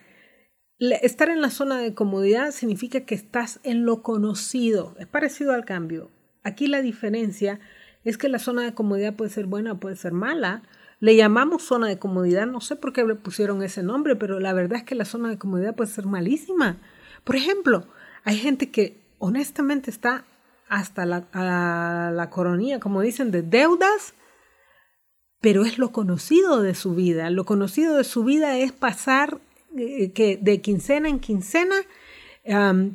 estar 0.81 1.29
en 1.29 1.41
la 1.41 1.51
zona 1.51 1.79
de 1.79 1.95
comodidad 1.95 2.51
significa 2.51 3.03
que 3.03 3.15
estás 3.15 3.61
en 3.63 3.85
lo 3.85 4.03
conocido. 4.03 4.97
Es 4.99 5.07
parecido 5.07 5.53
al 5.53 5.65
cambio. 5.65 6.11
Aquí 6.43 6.67
la 6.67 6.83
diferencia 6.83 7.61
que 8.19 8.29
la 8.29 8.39
zona 8.39 8.63
de 8.63 8.75
comodidad 8.75 9.15
puede 9.15 9.31
ser 9.31 9.47
buena 9.47 9.73
o 9.73 9.81
puede 9.81 9.97
ser 9.97 10.13
mala, 10.13 10.63
le 11.01 11.17
llamamos 11.17 11.63
zona 11.63 11.89
de 11.89 11.99
comodidad, 11.99 12.47
no 12.47 12.61
sé 12.61 12.77
por 12.77 12.93
qué 12.93 13.05
le 13.05 13.17
pusieron 13.17 13.63
ese 13.63 13.83
nombre, 13.83 14.15
pero 14.15 14.39
la 14.39 14.53
verdad 14.53 14.79
es 14.79 14.85
que 14.85 14.95
la 14.95 15.05
zona 15.05 15.31
de 15.31 15.39
comodidad 15.39 15.75
puede 15.75 15.91
ser 15.91 16.07
malísima. 16.07 16.79
Por 17.25 17.37
ejemplo, 17.37 17.87
hay 18.25 18.37
gente 18.37 18.71
que 18.71 19.01
honestamente 19.19 19.91
está 19.91 20.25
hasta 20.69 21.05
la, 21.05 21.27
la 22.15 22.31
coronilla, 22.31 22.79
como 22.79 23.01
dicen, 23.01 23.31
de 23.31 23.43
deudas, 23.43 24.15
pero 25.41 25.65
es 25.65 25.79
lo 25.79 25.91
conocido 25.91 26.63
de 26.63 26.75
su 26.75 26.95
vida. 26.95 27.31
Lo 27.31 27.45
conocido 27.45 27.97
de 27.97 28.05
su 28.05 28.23
vida 28.23 28.57
es 28.57 28.73
pasar 28.73 29.39
eh, 29.77 30.13
que 30.13 30.39
de 30.41 30.61
quincena 30.61 31.09
en 31.09 31.19
quincena, 31.19 31.77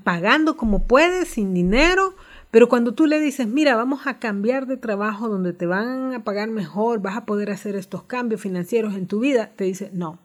pagando 0.03 0.57
como 0.57 0.87
puede, 0.87 1.25
sin 1.25 1.53
dinero, 1.53 2.15
pero 2.51 2.69
cuando 2.69 2.93
tú 2.93 3.05
le 3.07 3.19
dices, 3.19 3.47
mira, 3.47 3.75
vamos 3.75 4.07
a 4.07 4.19
cambiar 4.19 4.67
de 4.67 4.77
trabajo 4.77 5.27
donde 5.27 5.53
te 5.53 5.65
van 5.65 6.13
a 6.13 6.23
pagar 6.23 6.49
mejor, 6.49 7.01
vas 7.01 7.17
a 7.17 7.25
poder 7.25 7.51
hacer 7.51 7.75
estos 7.75 8.03
cambios 8.03 8.41
financieros 8.41 8.95
en 8.95 9.07
tu 9.07 9.19
vida, 9.19 9.51
te 9.55 9.65
dice, 9.65 9.89
no. 9.93 10.19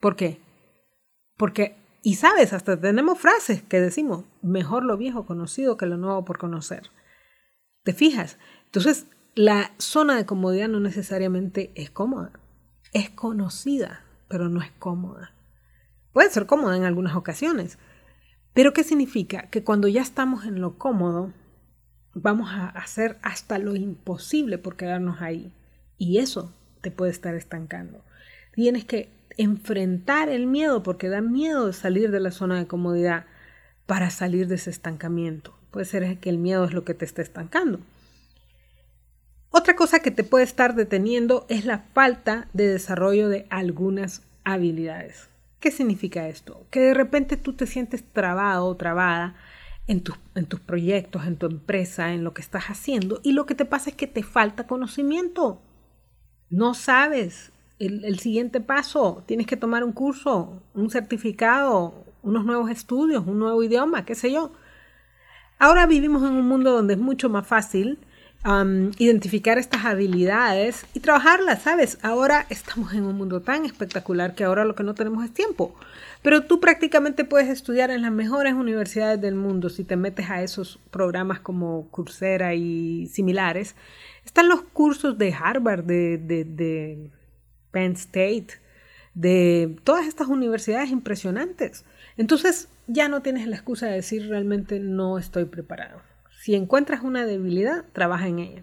¿Por 0.00 0.16
qué? 0.16 0.40
Porque, 1.36 1.76
y 2.02 2.16
sabes, 2.16 2.52
hasta 2.52 2.80
tenemos 2.80 3.18
frases 3.18 3.62
que 3.62 3.80
decimos, 3.80 4.24
mejor 4.42 4.84
lo 4.84 4.96
viejo 4.96 5.24
conocido 5.24 5.76
que 5.76 5.86
lo 5.86 5.96
nuevo 5.96 6.24
por 6.24 6.38
conocer. 6.38 6.90
¿Te 7.84 7.92
fijas? 7.92 8.38
Entonces, 8.66 9.06
la 9.34 9.70
zona 9.78 10.16
de 10.16 10.26
comodidad 10.26 10.68
no 10.68 10.80
necesariamente 10.80 11.70
es 11.76 11.90
cómoda. 11.90 12.32
Es 12.92 13.10
conocida, 13.10 14.04
pero 14.28 14.48
no 14.48 14.60
es 14.60 14.72
cómoda. 14.72 15.32
Puede 16.12 16.30
ser 16.30 16.46
cómoda 16.46 16.76
en 16.76 16.84
algunas 16.84 17.14
ocasiones. 17.14 17.78
Pero 18.52 18.72
¿qué 18.72 18.82
significa? 18.82 19.48
Que 19.50 19.62
cuando 19.62 19.86
ya 19.86 20.02
estamos 20.02 20.44
en 20.44 20.60
lo 20.60 20.76
cómodo, 20.76 21.32
vamos 22.22 22.50
a 22.50 22.68
hacer 22.68 23.18
hasta 23.22 23.58
lo 23.58 23.76
imposible 23.76 24.58
por 24.58 24.76
quedarnos 24.76 25.20
ahí. 25.20 25.52
Y 25.98 26.18
eso 26.18 26.52
te 26.80 26.90
puede 26.90 27.10
estar 27.10 27.34
estancando. 27.34 28.04
Tienes 28.52 28.84
que 28.84 29.08
enfrentar 29.36 30.28
el 30.28 30.46
miedo 30.46 30.82
porque 30.82 31.08
da 31.08 31.20
miedo 31.20 31.72
salir 31.72 32.10
de 32.10 32.20
la 32.20 32.30
zona 32.30 32.58
de 32.58 32.66
comodidad 32.66 33.26
para 33.86 34.10
salir 34.10 34.48
de 34.48 34.56
ese 34.56 34.70
estancamiento. 34.70 35.56
Puede 35.70 35.86
ser 35.86 36.18
que 36.18 36.30
el 36.30 36.38
miedo 36.38 36.64
es 36.64 36.72
lo 36.72 36.84
que 36.84 36.94
te 36.94 37.04
está 37.04 37.22
estancando. 37.22 37.80
Otra 39.50 39.76
cosa 39.76 40.00
que 40.00 40.10
te 40.10 40.24
puede 40.24 40.44
estar 40.44 40.74
deteniendo 40.74 41.46
es 41.48 41.64
la 41.64 41.78
falta 41.94 42.48
de 42.52 42.68
desarrollo 42.68 43.28
de 43.28 43.46
algunas 43.48 44.22
habilidades. 44.44 45.28
¿Qué 45.60 45.70
significa 45.70 46.28
esto? 46.28 46.66
Que 46.70 46.80
de 46.80 46.94
repente 46.94 47.36
tú 47.36 47.54
te 47.54 47.66
sientes 47.66 48.04
trabado 48.12 48.66
o 48.66 48.76
trabada 48.76 49.34
en, 49.88 50.04
en 50.36 50.46
tus 50.46 50.60
proyectos, 50.60 51.26
en 51.26 51.36
tu 51.36 51.46
empresa, 51.46 52.12
en 52.12 52.22
lo 52.22 52.32
que 52.32 52.42
estás 52.42 52.66
haciendo. 52.66 53.20
Y 53.24 53.32
lo 53.32 53.46
que 53.46 53.56
te 53.56 53.64
pasa 53.64 53.90
es 53.90 53.96
que 53.96 54.06
te 54.06 54.22
falta 54.22 54.68
conocimiento. 54.68 55.60
No 56.50 56.74
sabes 56.74 57.52
el 57.80 58.18
siguiente 58.20 58.60
paso. 58.60 59.24
Tienes 59.26 59.46
que 59.46 59.56
tomar 59.56 59.82
un 59.82 59.92
curso, 59.92 60.62
un 60.74 60.90
certificado, 60.90 62.04
unos 62.22 62.44
nuevos 62.44 62.70
estudios, 62.70 63.26
un 63.26 63.38
nuevo 63.38 63.62
idioma, 63.62 64.04
qué 64.04 64.14
sé 64.14 64.32
yo. 64.32 64.52
Ahora 65.58 65.86
vivimos 65.86 66.22
en 66.22 66.34
un 66.34 66.46
mundo 66.46 66.72
donde 66.72 66.94
es 66.94 67.00
mucho 67.00 67.28
más 67.28 67.46
fácil 67.46 67.98
identificar 68.98 69.58
estas 69.58 69.84
habilidades 69.84 70.86
y 70.94 71.00
trabajarlas, 71.00 71.62
¿sabes? 71.62 71.98
Ahora 72.02 72.46
estamos 72.50 72.94
en 72.94 73.04
un 73.04 73.16
mundo 73.16 73.42
tan 73.42 73.64
espectacular 73.64 74.34
que 74.34 74.44
ahora 74.44 74.64
lo 74.64 74.74
que 74.74 74.84
no 74.84 74.94
tenemos 74.94 75.24
es 75.24 75.32
tiempo. 75.32 75.74
Pero 76.22 76.44
tú 76.44 76.60
prácticamente 76.60 77.24
puedes 77.24 77.48
estudiar 77.48 77.90
en 77.90 78.02
las 78.02 78.12
mejores 78.12 78.54
universidades 78.54 79.20
del 79.20 79.34
mundo 79.34 79.68
si 79.68 79.84
te 79.84 79.96
metes 79.96 80.30
a 80.30 80.42
esos 80.42 80.78
programas 80.90 81.40
como 81.40 81.88
Coursera 81.90 82.54
y 82.54 83.06
similares. 83.08 83.74
Están 84.24 84.48
los 84.48 84.62
cursos 84.62 85.18
de 85.18 85.32
Harvard, 85.32 85.84
de, 85.84 87.10
Penn 87.70 87.92
State, 87.92 88.48
de 89.14 89.76
todas 89.84 90.06
estas 90.06 90.28
universidades 90.28 90.90
impresionantes. 90.90 91.84
Entonces 92.16 92.68
ya 92.86 93.08
no 93.08 93.22
tienes 93.22 93.46
la 93.46 93.56
excusa 93.56 93.86
de 93.86 93.94
decir 93.94 94.28
realmente 94.28 94.80
no 94.80 95.18
estoy 95.18 95.44
preparado. 95.44 96.07
Si 96.48 96.54
encuentras 96.54 97.02
una 97.02 97.26
debilidad, 97.26 97.84
trabaja 97.92 98.26
en 98.26 98.38
ella. 98.38 98.62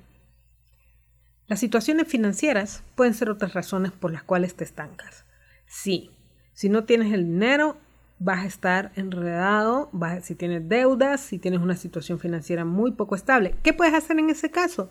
Las 1.46 1.60
situaciones 1.60 2.08
financieras 2.08 2.82
pueden 2.96 3.14
ser 3.14 3.30
otras 3.30 3.54
razones 3.54 3.92
por 3.92 4.12
las 4.12 4.24
cuales 4.24 4.56
te 4.56 4.64
estancas. 4.64 5.24
Sí, 5.68 6.10
si 6.54 6.68
no 6.68 6.86
tienes 6.86 7.14
el 7.14 7.26
dinero, 7.26 7.78
vas 8.18 8.40
a 8.40 8.48
estar 8.48 8.92
enredado, 8.96 9.92
si 10.24 10.34
tienes 10.34 10.68
deudas, 10.68 11.22
si 11.22 11.38
tienes 11.38 11.60
una 11.60 11.76
situación 11.76 12.18
financiera 12.18 12.66
muy 12.66 12.90
poco 12.90 13.14
estable. 13.14 13.54
¿Qué 13.62 13.72
puedes 13.72 13.94
hacer 13.94 14.18
en 14.18 14.32
ese 14.32 14.50
caso? 14.50 14.90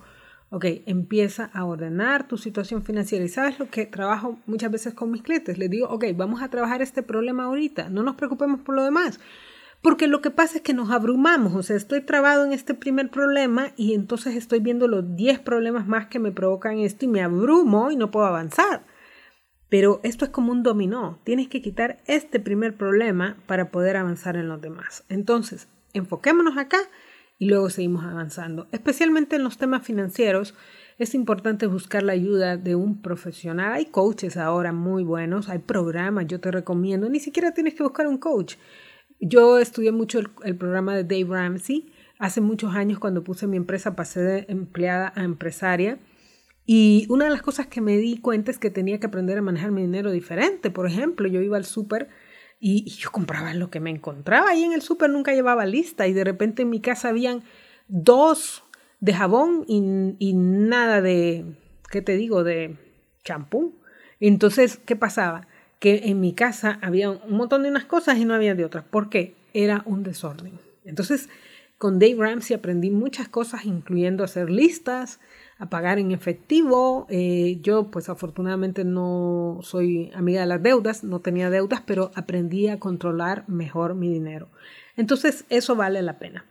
Ok, 0.51 0.65
empieza 0.87 1.51
a 1.53 1.65
ordenar 1.65 2.29
tu 2.29 2.39
situación 2.39 2.85
financiera. 2.85 3.25
Y 3.25 3.29
sabes 3.29 3.59
lo 3.59 3.69
que 3.71 3.87
trabajo 3.87 4.39
muchas 4.47 4.71
veces 4.71 4.95
con 4.95 5.11
mis 5.11 5.23
clientes. 5.23 5.59
Les 5.59 5.69
digo, 5.69 5.89
ok, 5.89 6.05
vamos 6.15 6.43
a 6.43 6.49
trabajar 6.49 6.81
este 6.81 7.03
problema 7.03 7.47
ahorita. 7.47 7.89
No 7.89 8.05
nos 8.05 8.15
preocupemos 8.15 8.61
por 8.61 8.77
lo 8.77 8.85
demás. 8.85 9.19
Porque 9.85 10.09
lo 10.09 10.23
que 10.23 10.31
pasa 10.31 10.57
es 10.57 10.63
que 10.63 10.73
nos 10.73 10.91
abrumamos, 10.91 11.55
o 11.55 11.63
sea, 11.63 11.77
estoy 11.77 12.01
trabado 12.01 12.47
en 12.47 12.55
este 12.55 12.73
primer 12.73 13.11
problema 13.11 13.73
y 13.77 13.93
entonces 13.93 14.35
estoy 14.35 14.61
viendo 14.61 14.89
los 14.89 15.15
10 15.15 15.41
problemas 15.41 15.87
más 15.87 16.07
que 16.07 16.19
me 16.19 16.33
provocan 16.33 16.79
esto 16.79 17.05
y 17.05 17.09
me 17.09 17.21
abrumo 17.21 17.91
y 17.91 17.97
no 17.97 18.11
puedo 18.11 18.25
avanzar. 18.25 18.87
Pero 19.69 20.01
esto 20.03 20.25
es 20.25 20.31
como 20.31 20.53
un 20.53 20.63
dominó, 20.63 21.21
tienes 21.25 21.49
que 21.49 21.61
quitar 21.61 22.01
este 22.07 22.41
primer 22.41 22.79
problema 22.79 23.37
para 23.45 23.71
poder 23.71 23.99
avanzar 23.99 24.39
en 24.39 24.49
los 24.49 24.59
demás. 24.63 25.05
Entonces, 25.11 25.69
enfoquémonos 25.93 26.57
acá 26.57 26.79
y 27.39 27.51
luego 27.51 27.69
seguimos 27.69 28.07
avanzando. 28.07 28.69
Especialmente 28.73 29.37
en 29.37 29.45
los 29.45 29.59
temas 29.59 29.83
financieros, 29.83 30.55
es 30.97 31.15
importante 31.15 31.67
buscar 31.67 32.03
la 32.05 32.15
ayuda 32.15 32.57
de 32.57 32.75
un 32.75 33.03
profesional. 33.03 33.75
Hay 33.75 33.85
coaches 33.85 34.39
ahora 34.39 34.73
muy 34.73 35.05
buenos, 35.05 35.51
hay 35.51 35.59
programas, 35.59 36.27
yo 36.27 36.41
te 36.41 36.51
recomiendo, 36.51 37.07
ni 37.11 37.21
siquiera 37.21 37.53
tienes 37.53 37.75
que 37.75 37.83
buscar 37.83 38.07
un 38.07 38.17
coach. 38.17 38.55
Yo 39.27 39.59
estudié 39.59 39.91
mucho 39.91 40.21
el, 40.45 40.57
programa 40.57 40.95
de 40.95 41.03
Dave 41.03 41.35
Ramsey. 41.35 41.91
Hace 42.19 42.43
muchos 42.43 42.75
años 42.75 42.99
cuando 42.99 43.25
puse 43.25 43.47
mi 43.47 43.57
empresa 43.57 43.97
pasé 43.97 44.21
de 44.21 44.45
empleada 44.49 45.15
a 45.17 45.25
empresaria. 45.25 45.99
Y 46.67 47.07
una 47.09 47.25
de 47.25 47.31
las 47.31 47.41
cosas 47.41 47.67
que 47.67 47.81
me 47.81 47.97
di 47.97 48.19
cuenta 48.19 48.51
es 48.51 48.59
que 48.59 48.69
tenía 48.69 49.01
que 49.01 49.07
aprender 49.07 49.39
a 49.39 49.43
manejar 49.43 49.71
mi 49.71 49.81
dinero 49.81 50.11
diferente. 50.11 50.71
Por 50.71 50.87
ejemplo, 50.87 51.27
yo 51.27 51.41
iba 51.41 51.57
al 51.57 51.65
súper 51.65 52.11
y, 52.61 52.85
yo 52.91 53.11
compraba 53.13 53.55
lo 53.55 53.71
que 53.71 53.81
me 53.81 53.89
encontraba 53.89 54.51
ahí 54.51 54.63
en 54.63 54.73
el 54.73 54.83
súper, 54.83 55.09
nunca 55.09 55.33
llevaba 55.33 55.65
lista 55.65 56.07
y 56.07 56.13
de 56.13 56.25
repente 56.25 56.63
en 56.63 56.69
mi 56.69 56.81
casa 56.81 57.09
habían 57.09 57.43
dos 57.89 58.63
de 59.01 59.15
jabón 59.15 59.65
y, 59.67 60.17
y 60.19 60.35
nada 60.35 61.01
de, 61.01 61.57
¿qué 61.91 62.03
te 62.03 62.15
digo?, 62.17 62.45
de 62.45 62.77
champú. 63.25 63.81
Entonces, 64.21 64.77
¿qué 64.77 64.97
pasaba? 64.97 65.49
Que 65.85 66.09
en 66.09 66.19
mi 66.19 66.33
casa 66.33 66.79
había 66.81 67.11
un 67.11 67.37
montón 67.37 67.63
de 67.63 67.69
unas 67.69 67.85
cosas 67.85 68.17
y 68.17 68.25
no 68.25 68.33
había 68.33 68.55
de 68.55 68.65
otras. 68.65 68.87
¿Por 68.87 69.11
qué? 69.11 69.35
Era 69.53 69.83
un 69.85 70.03
desorden. 70.03 70.59
Entonces, 70.87 71.29
con 71.77 71.99
Dave 71.99 72.17
Ramsey 72.17 72.57
aprendí 72.57 72.89
muchas 72.89 73.29
cosas, 73.29 73.67
incluyendo 73.67 74.25
hacer 74.25 74.49
listas, 74.49 75.21
a 75.59 75.69
pagar 75.69 75.99
en 75.99 76.11
efectivo. 76.11 77.07
Eh, 77.11 77.59
yo, 77.61 77.91
pues 77.91 78.09
afortunadamente 78.09 78.83
no 78.87 79.59
soy 79.61 80.11
amiga 80.15 80.41
de 80.41 80.47
las 80.47 80.63
deudas, 80.63 81.05
no 81.05 81.21
tenía 81.21 81.51
deudas, 81.51 81.83
pero 81.85 82.13
aprendí 82.15 82.69
a 82.69 82.81
controlar 82.81 83.47
mejor 83.47 83.95
mi 83.95 84.11
dinero. 84.11 84.49
Entonces, 84.97 85.45
eso 85.51 85.77
vale 85.77 86.01
la 86.01 86.19
pena. 86.19 86.47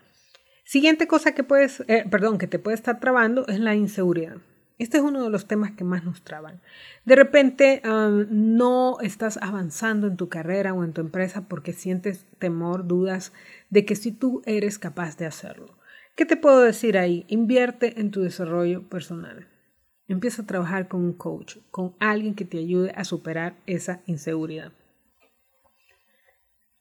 Siguiente 0.63 1.08
cosa 1.08 1.34
que 1.34 1.44
puedes, 1.44 1.84
eh, 1.88 2.06
perdón, 2.08 2.38
que 2.38 2.46
te 2.46 2.60
puede 2.60 2.75
estar 2.75 3.00
trabando 3.00 3.48
es 3.48 3.60
la 3.60 3.74
inseguridad. 3.74 4.38
Este 4.84 4.98
es 4.98 5.04
uno 5.04 5.24
de 5.24 5.30
los 5.30 5.48
temas 5.48 5.72
que 5.72 5.86
más 5.86 6.04
nos 6.04 6.24
traban. 6.24 6.60
De 7.06 7.16
repente 7.16 7.82
no 8.30 8.98
estás 9.00 9.38
avanzando 9.42 10.08
en 10.08 10.18
tu 10.18 10.28
carrera 10.28 10.74
o 10.74 10.84
en 10.84 10.92
tu 10.92 11.00
empresa 11.00 11.48
porque 11.48 11.72
sientes 11.72 12.28
temor, 12.38 12.86
dudas 12.86 13.32
de 13.70 13.86
que 13.86 13.96
si 13.96 14.12
tú 14.12 14.42
eres 14.46 14.80
capaz 14.80 15.16
de 15.16 15.25
hacerlo. 15.25 15.78
¿Qué 16.18 16.25
te 16.25 16.36
puedo 16.36 16.60
decir 16.60 16.98
ahí? 16.98 17.24
Invierte 17.30 18.02
en 18.02 18.12
tu 18.12 18.24
desarrollo 18.24 18.90
personal. 18.90 19.48
Empieza 20.10 20.42
a 20.42 20.48
trabajar 20.48 20.90
con 20.90 21.00
un 21.00 21.13
coach, 21.13 21.60
con 21.72 21.96
alguien 22.02 22.36
que 22.36 22.44
te 22.44 22.58
ayude 22.58 22.92
a 22.98 23.06
superar 23.06 23.56
esa 23.66 24.02
inseguridad. 24.06 24.74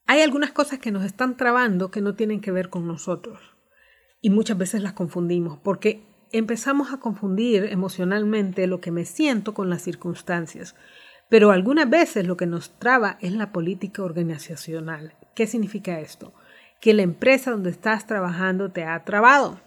Hay 0.07 0.19
algunas 0.19 0.51
cosas 0.51 0.79
que 0.79 0.91
nos 0.91 1.05
están 1.05 1.37
trabando 1.37 1.89
que 1.89 2.01
no 2.01 2.15
tienen 2.15 2.41
que 2.41 2.51
ver 2.51 2.69
con 2.69 2.85
nosotros 2.85 3.39
y 4.19 4.29
muchas 4.29 4.57
veces 4.57 4.81
las 4.81 4.91
confundimos 4.91 5.57
porque 5.57 6.11
empezamos 6.33 6.91
a 6.91 6.97
confundir 6.97 7.65
emocionalmente 7.65 8.67
lo 8.67 8.81
que 8.81 8.91
me 8.91 9.05
siento 9.05 9.53
con 9.53 9.69
las 9.69 9.83
circunstancias. 9.83 10.75
Pero 11.29 11.51
algunas 11.51 11.89
veces 11.89 12.27
lo 12.27 12.37
que 12.37 12.47
nos 12.47 12.71
traba 12.71 13.17
es 13.21 13.31
la 13.33 13.51
política 13.51 14.03
organizacional. 14.03 15.13
¿Qué 15.35 15.47
significa 15.47 15.99
esto? 15.99 16.33
Que 16.81 16.93
la 16.93 17.03
empresa 17.03 17.51
donde 17.51 17.69
estás 17.69 18.07
trabajando 18.07 18.71
te 18.71 18.83
ha 18.83 19.03
trabado, 19.05 19.61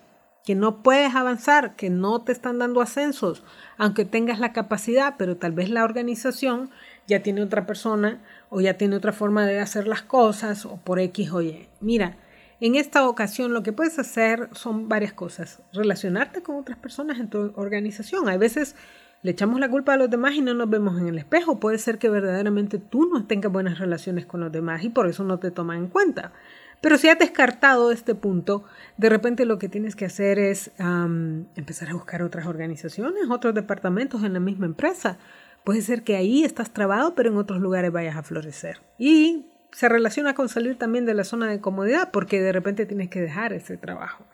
que 0.45 0.55
no 0.55 0.83
puedes 0.83 1.15
avanzar, 1.15 1.75
que 1.77 1.89
no 1.89 2.23
te 2.23 2.33
están 2.33 2.59
dando 2.59 2.81
ascensos, 2.81 3.43
aunque 3.79 4.05
tengas 4.05 4.39
la 4.39 4.53
capacidad, 4.53 5.15
pero 5.17 5.37
tal 5.37 5.53
vez 5.53 5.71
la 5.71 5.85
organización 5.85 6.71
ya 7.07 7.23
tiene 7.23 7.43
otra 7.43 7.67
persona 7.67 8.23
o 8.51 8.61
ya 8.61 8.75
tiene 8.75 8.97
otra 8.97 9.13
forma 9.13 9.47
de 9.47 9.61
hacer 9.61 9.89
las 9.89 10.03
cosas 10.03 10.67
o 10.67 10.77
por 10.77 10.99
X 10.99 11.33
o 11.33 11.43
Y. 11.43 11.69
Mira, 11.81 12.17
en 12.61 12.75
esta 12.75 13.09
ocasión 13.09 13.53
lo 13.53 13.63
que 13.63 13.73
puedes 13.73 13.99
hacer 13.99 14.49
son 14.53 14.89
varias 14.89 15.13
cosas. 15.13 15.63
Relacionarte 15.73 16.43
con 16.43 16.57
otras 16.57 16.79
personas 16.79 17.19
en 17.21 17.29
tu 17.29 17.53
organización. 17.57 18.29
A 18.29 18.37
veces 18.37 18.77
le 19.23 19.33
echamos 19.33 19.61
la 19.61 19.69
culpa 19.69 19.95
a 19.95 19.97
los 19.97 20.09
demás 20.09 20.35
y 20.35 20.41
no 20.41 20.55
nos 20.55 20.71
vemos 20.71 20.99
en 21.01 21.09
el 21.09 21.19
espejo. 21.19 21.59
Puede 21.61 21.79
ser 21.79 21.99
que 21.99 22.09
verdaderamente 22.09 22.79
tú 22.79 23.09
no 23.13 23.27
tengas 23.27 23.53
buenas 23.53 23.79
relaciones 23.79 24.27
con 24.27 24.41
los 24.41 24.53
demás 24.53 24.85
y 24.85 24.89
por 24.89 25.09
eso 25.09 25.25
no 25.25 25.39
te 25.39 25.51
toman 25.51 25.79
en 25.79 25.87
cuenta. 25.89 26.33
Pero 26.81 26.99
si 26.99 27.09
has 27.09 27.19
descartado 27.19 27.91
este 27.91 28.15
punto, 28.15 28.65
de 28.99 29.09
repente 29.09 29.47
lo 29.47 29.59
que 29.59 29.69
tienes 29.69 29.97
que 29.97 30.05
hacer 30.05 30.39
es 30.39 30.71
empezar 30.79 31.89
a 31.89 31.95
buscar 31.95 32.23
otras 32.23 32.47
organizaciones, 32.47 33.31
otros 33.31 33.55
departamentos 33.55 34.23
en 34.25 34.35
la 34.35 34.41
misma 34.41 34.67
empresa. 34.67 35.19
Puede 35.65 35.81
ser 35.81 36.05
que 36.05 36.17
ahí 36.17 36.45
estás 36.45 36.73
trabado, 36.73 37.15
pero 37.15 37.31
en 37.31 37.39
otros 37.39 37.61
lugares 37.61 37.91
vayas 37.91 38.17
a 38.17 38.23
florecer. 38.23 38.81
Y 38.99 39.47
se 39.73 39.89
relaciona 39.89 40.35
con 40.35 40.49
salir 40.49 40.79
también 40.79 41.07
de 41.07 41.15
la 41.15 41.25
zona 41.25 41.49
de 41.49 41.61
comodidad 41.61 42.11
porque 42.13 42.41
de 42.41 42.53
repente 42.53 42.87
tienes 42.87 43.09
que 43.09 43.21
dejar 43.21 43.53
ese 43.53 43.77
trabajo. 43.77 44.25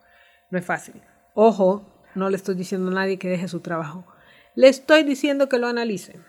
No 0.50 0.58
es 0.58 0.64
fácil. 0.64 1.02
Ojo, 1.34 1.86
no 2.14 2.30
le 2.30 2.36
estoy 2.36 2.54
diciendo 2.54 2.90
a 2.90 2.94
nadie 2.94 3.18
que 3.18 3.28
deje 3.28 3.48
su 3.48 3.60
trabajo. 3.60 4.06
Le 4.54 4.68
estoy 4.68 5.02
diciendo 5.02 5.48
que 5.48 5.58
lo 5.58 5.66
analice. 5.66 6.20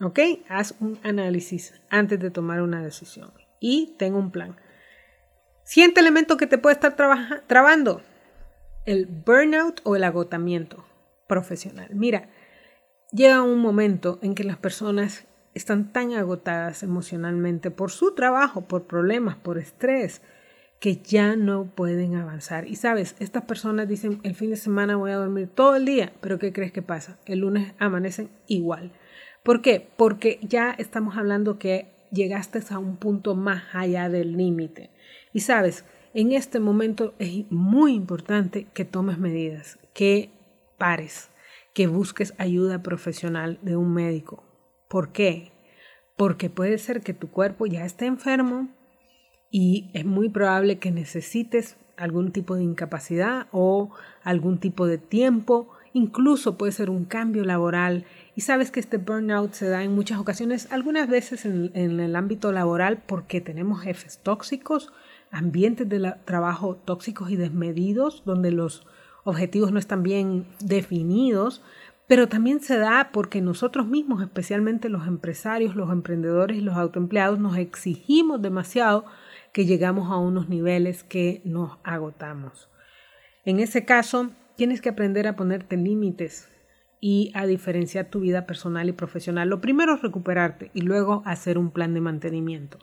¿Ok? 0.00 0.20
Haz 0.48 0.74
un 0.80 0.98
análisis 1.02 1.80
antes 1.88 2.20
de 2.20 2.30
tomar 2.30 2.60
una 2.60 2.82
decisión. 2.82 3.32
Y 3.60 3.94
ten 3.98 4.14
un 4.14 4.30
plan. 4.30 4.56
Siguiente 5.64 6.00
elemento 6.00 6.36
que 6.36 6.46
te 6.46 6.58
puede 6.58 6.74
estar 6.74 6.94
trabando. 7.46 8.02
El 8.84 9.06
burnout 9.06 9.80
o 9.84 9.96
el 9.96 10.04
agotamiento 10.04 10.84
profesional. 11.26 11.88
Mira, 11.94 12.28
llega 13.12 13.42
un 13.42 13.60
momento 13.60 14.18
en 14.20 14.34
que 14.34 14.44
las 14.44 14.58
personas 14.58 15.26
están 15.54 15.92
tan 15.92 16.12
agotadas 16.12 16.82
emocionalmente 16.82 17.70
por 17.70 17.90
su 17.90 18.14
trabajo, 18.14 18.62
por 18.62 18.84
problemas, 18.84 19.36
por 19.36 19.58
estrés, 19.58 20.20
que 20.80 20.96
ya 20.96 21.36
no 21.36 21.66
pueden 21.66 22.16
avanzar. 22.16 22.66
Y 22.66 22.76
sabes, 22.76 23.16
estas 23.18 23.44
personas 23.44 23.88
dicen, 23.88 24.20
el 24.22 24.34
fin 24.34 24.50
de 24.50 24.56
semana 24.56 24.96
voy 24.96 25.12
a 25.12 25.16
dormir 25.16 25.48
todo 25.48 25.76
el 25.76 25.86
día, 25.86 26.12
pero 26.20 26.38
¿qué 26.38 26.52
crees 26.52 26.72
que 26.72 26.82
pasa? 26.82 27.18
El 27.24 27.40
lunes 27.40 27.72
amanecen 27.78 28.28
igual. 28.48 28.92
¿Por 29.42 29.62
qué? 29.62 29.86
Porque 29.96 30.38
ya 30.42 30.72
estamos 30.72 31.16
hablando 31.16 31.58
que 31.58 31.88
llegaste 32.10 32.60
a 32.70 32.78
un 32.78 32.96
punto 32.96 33.34
más 33.34 33.62
allá 33.72 34.08
del 34.08 34.36
límite. 34.36 34.90
Y 35.32 35.40
sabes, 35.40 35.84
en 36.12 36.32
este 36.32 36.60
momento 36.60 37.14
es 37.18 37.50
muy 37.50 37.94
importante 37.94 38.66
que 38.74 38.84
tomes 38.84 39.18
medidas, 39.18 39.78
que 39.94 40.30
pares, 40.78 41.30
que 41.72 41.86
busques 41.86 42.34
ayuda 42.38 42.82
profesional 42.82 43.58
de 43.62 43.76
un 43.76 43.92
médico, 43.92 44.44
¿Por 44.88 45.12
qué? 45.12 45.52
Porque 46.16 46.50
puede 46.50 46.78
ser 46.78 47.00
que 47.00 47.14
tu 47.14 47.30
cuerpo 47.30 47.66
ya 47.66 47.84
esté 47.84 48.06
enfermo 48.06 48.68
y 49.50 49.90
es 49.94 50.04
muy 50.04 50.28
probable 50.28 50.78
que 50.78 50.90
necesites 50.90 51.76
algún 51.96 52.32
tipo 52.32 52.56
de 52.56 52.64
incapacidad 52.64 53.46
o 53.52 53.90
algún 54.22 54.58
tipo 54.58 54.86
de 54.86 54.98
tiempo, 54.98 55.68
incluso 55.92 56.58
puede 56.58 56.72
ser 56.72 56.90
un 56.90 57.04
cambio 57.04 57.44
laboral. 57.44 58.04
Y 58.34 58.40
sabes 58.40 58.70
que 58.70 58.80
este 58.80 58.98
burnout 58.98 59.52
se 59.52 59.68
da 59.68 59.84
en 59.84 59.94
muchas 59.94 60.18
ocasiones, 60.18 60.70
algunas 60.72 61.08
veces 61.08 61.44
en, 61.44 61.70
el 61.74 62.16
ámbito 62.16 62.52
laboral 62.52 63.02
porque 63.06 63.40
tenemos 63.40 63.80
jefes 63.80 64.18
tóxicos, 64.22 64.92
ambientes 65.30 65.88
de 65.88 66.14
trabajo 66.24 66.76
tóxicos 66.84 67.30
y 67.30 67.36
desmedidos, 67.36 68.22
donde 68.24 68.50
los 68.50 68.86
objetivos 69.24 69.72
no 69.72 69.78
están 69.78 70.02
bien 70.02 70.46
definidos, 70.60 71.62
pero 72.06 72.28
también 72.28 72.60
se 72.60 72.76
da 72.76 73.10
porque 73.12 73.40
nosotros 73.40 73.86
mismos, 73.86 74.22
especialmente 74.22 74.88
los 74.88 75.06
empresarios, 75.06 75.74
los 75.74 75.90
emprendedores 75.90 76.58
y 76.58 76.60
los 76.60 76.76
autoempleados, 76.76 77.38
nos 77.38 77.56
exigimos 77.56 78.42
demasiado 78.42 79.06
que 79.52 79.64
llegamos 79.64 80.10
a 80.10 80.18
unos 80.18 80.48
niveles 80.48 81.02
que 81.04 81.40
nos 81.44 81.78
agotamos. 81.82 82.68
En 83.44 83.60
ese 83.60 83.84
caso, 83.84 84.32
tienes 84.56 84.80
que 84.80 84.90
aprender 84.90 85.26
a 85.26 85.36
ponerte 85.36 85.76
límites 85.76 86.50
y 87.00 87.30
a 87.34 87.46
diferenciar 87.46 88.06
tu 88.06 88.20
vida 88.20 88.46
personal 88.46 88.88
y 88.88 88.92
profesional. 88.92 89.48
Lo 89.48 89.60
primero 89.60 89.94
es 89.94 90.02
recuperarte 90.02 90.70
y 90.74 90.82
luego 90.82 91.22
hacer 91.24 91.58
un 91.58 91.70
plan 91.70 91.94
de 91.94 92.00
mantenimiento. 92.00 92.78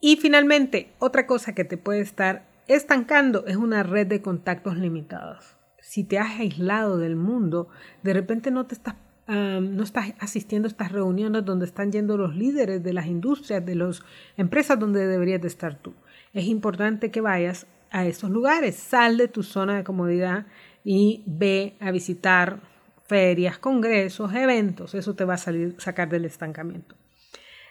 Y 0.00 0.16
finalmente, 0.16 0.92
otra 0.98 1.26
cosa 1.26 1.54
que 1.54 1.64
te 1.64 1.78
puede 1.78 2.00
estar 2.00 2.46
estancando 2.68 3.46
es 3.46 3.56
una 3.56 3.82
red 3.82 4.06
de 4.06 4.20
contactos 4.22 4.76
limitados. 4.76 5.55
Si 5.86 6.02
te 6.02 6.18
has 6.18 6.40
aislado 6.40 6.98
del 6.98 7.14
mundo, 7.14 7.68
de 8.02 8.12
repente 8.12 8.50
no 8.50 8.66
te 8.66 8.74
estás 8.74 8.96
no 9.28 9.82
estás 9.82 10.14
asistiendo 10.20 10.66
a 10.66 10.70
estas 10.70 10.92
reuniones 10.92 11.44
donde 11.44 11.66
están 11.66 11.90
yendo 11.90 12.16
los 12.16 12.36
líderes 12.36 12.82
de 12.84 12.92
las 12.92 13.06
industrias, 13.06 13.64
de 13.64 13.74
las 13.74 14.02
empresas 14.36 14.78
donde 14.78 15.04
deberías 15.04 15.40
de 15.40 15.48
estar 15.48 15.76
tú. 15.76 15.94
Es 16.32 16.44
importante 16.44 17.10
que 17.10 17.20
vayas 17.20 17.66
a 17.90 18.06
esos 18.06 18.30
lugares, 18.30 18.76
sal 18.76 19.16
de 19.16 19.26
tu 19.26 19.42
zona 19.42 19.76
de 19.76 19.84
comodidad 19.84 20.46
y 20.84 21.24
ve 21.26 21.74
a 21.80 21.90
visitar 21.90 22.60
ferias, 23.06 23.58
congresos, 23.58 24.32
eventos. 24.32 24.94
Eso 24.94 25.14
te 25.14 25.24
va 25.24 25.34
a 25.34 25.38
salir, 25.38 25.74
sacar 25.78 26.08
del 26.08 26.24
estancamiento. 26.24 26.94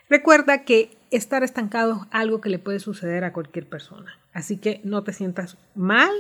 Recuerda 0.10 0.64
que 0.66 0.98
estar 1.10 1.44
estancado 1.44 2.02
es 2.02 2.08
algo 2.12 2.42
que 2.42 2.50
le 2.50 2.60
puede 2.60 2.80
suceder 2.80 3.24
a 3.24 3.34
cualquier 3.34 3.68
persona. 3.68 4.20
Así 4.34 4.58
que 4.58 4.82
no 4.84 5.04
te 5.04 5.14
sientas 5.14 5.58
mal 5.74 6.12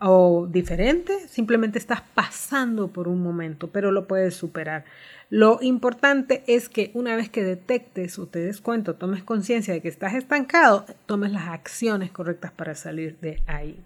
o 0.00 0.46
diferente, 0.50 1.28
simplemente 1.28 1.78
estás 1.78 2.02
pasando 2.14 2.88
por 2.88 3.08
un 3.08 3.22
momento, 3.22 3.68
pero 3.68 3.90
lo 3.90 4.06
puedes 4.06 4.34
superar. 4.34 4.84
Lo 5.30 5.58
importante 5.60 6.42
es 6.46 6.68
que 6.68 6.90
una 6.94 7.16
vez 7.16 7.28
que 7.28 7.44
detectes 7.44 8.18
o 8.18 8.26
te 8.26 8.38
des 8.38 8.60
cuenta, 8.60 8.94
tomes 8.94 9.22
conciencia 9.22 9.74
de 9.74 9.82
que 9.82 9.88
estás 9.88 10.14
estancado, 10.14 10.86
tomes 11.06 11.32
las 11.32 11.48
acciones 11.48 12.10
correctas 12.10 12.52
para 12.52 12.74
salir 12.74 13.18
de 13.20 13.42
ahí. 13.46 13.78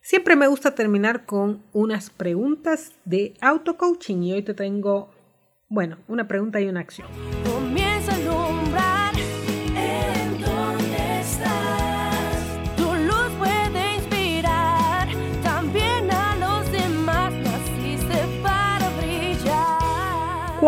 Siempre 0.00 0.34
me 0.34 0.46
gusta 0.46 0.74
terminar 0.74 1.26
con 1.26 1.62
unas 1.72 2.10
preguntas 2.10 2.92
de 3.04 3.34
auto-coaching 3.40 4.22
y 4.22 4.32
hoy 4.32 4.42
te 4.42 4.54
tengo, 4.54 5.10
bueno, 5.68 5.98
una 6.08 6.26
pregunta 6.26 6.60
y 6.60 6.66
una 6.66 6.80
acción. 6.80 7.06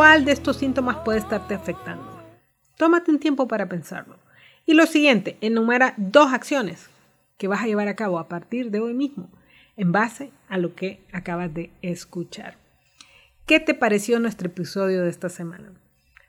¿Cuál 0.03 0.25
de 0.25 0.33
estos 0.33 0.57
síntomas 0.57 0.97
puede 1.05 1.21
estarte 1.21 1.55
afectando? 1.55 2.05
Tómate 2.77 3.13
un 3.13 3.21
tiempo 3.21 3.47
para 3.47 3.69
pensarlo. 3.69 4.17
Y 4.67 4.75
lo 4.75 4.87
siguiente, 4.87 5.39
enumera 5.41 5.95
dos 5.97 6.33
acciones 6.33 6.89
que 7.39 7.47
vas 7.47 7.63
a 7.63 7.67
llevar 7.67 7.87
a 7.87 7.95
cabo 7.95 8.19
a 8.19 8.27
partir 8.27 8.73
de 8.73 8.81
hoy 8.81 8.95
mismo 8.95 9.31
en 9.77 9.93
base 9.93 10.33
a 10.49 10.59
lo 10.59 10.75
que 10.75 10.99
acabas 11.13 11.55
de 11.55 11.71
escuchar. 11.83 12.57
¿Qué 13.47 13.61
te 13.61 13.75
pareció 13.75 14.19
nuestro 14.19 14.49
episodio 14.49 15.05
de 15.05 15.09
esta 15.09 15.29
semana? 15.29 15.71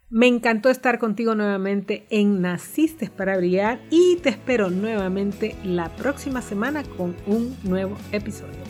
Me 0.07 0.27
encantó 0.27 0.69
estar 0.69 0.99
contigo 0.99 1.33
nuevamente 1.33 2.05
en 2.11 2.41
Naciste 2.43 3.09
para 3.09 3.37
Brillar 3.37 3.79
y 3.89 4.17
te 4.17 4.29
espero 4.29 4.69
nuevamente 4.69 5.55
la 5.63 5.89
próxima 5.95 6.43
semana 6.43 6.83
con 6.83 7.15
un 7.25 7.57
nuevo 7.63 7.97
episodio. 8.11 8.61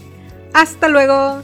Hasta 0.53 0.87
luego. 0.87 1.43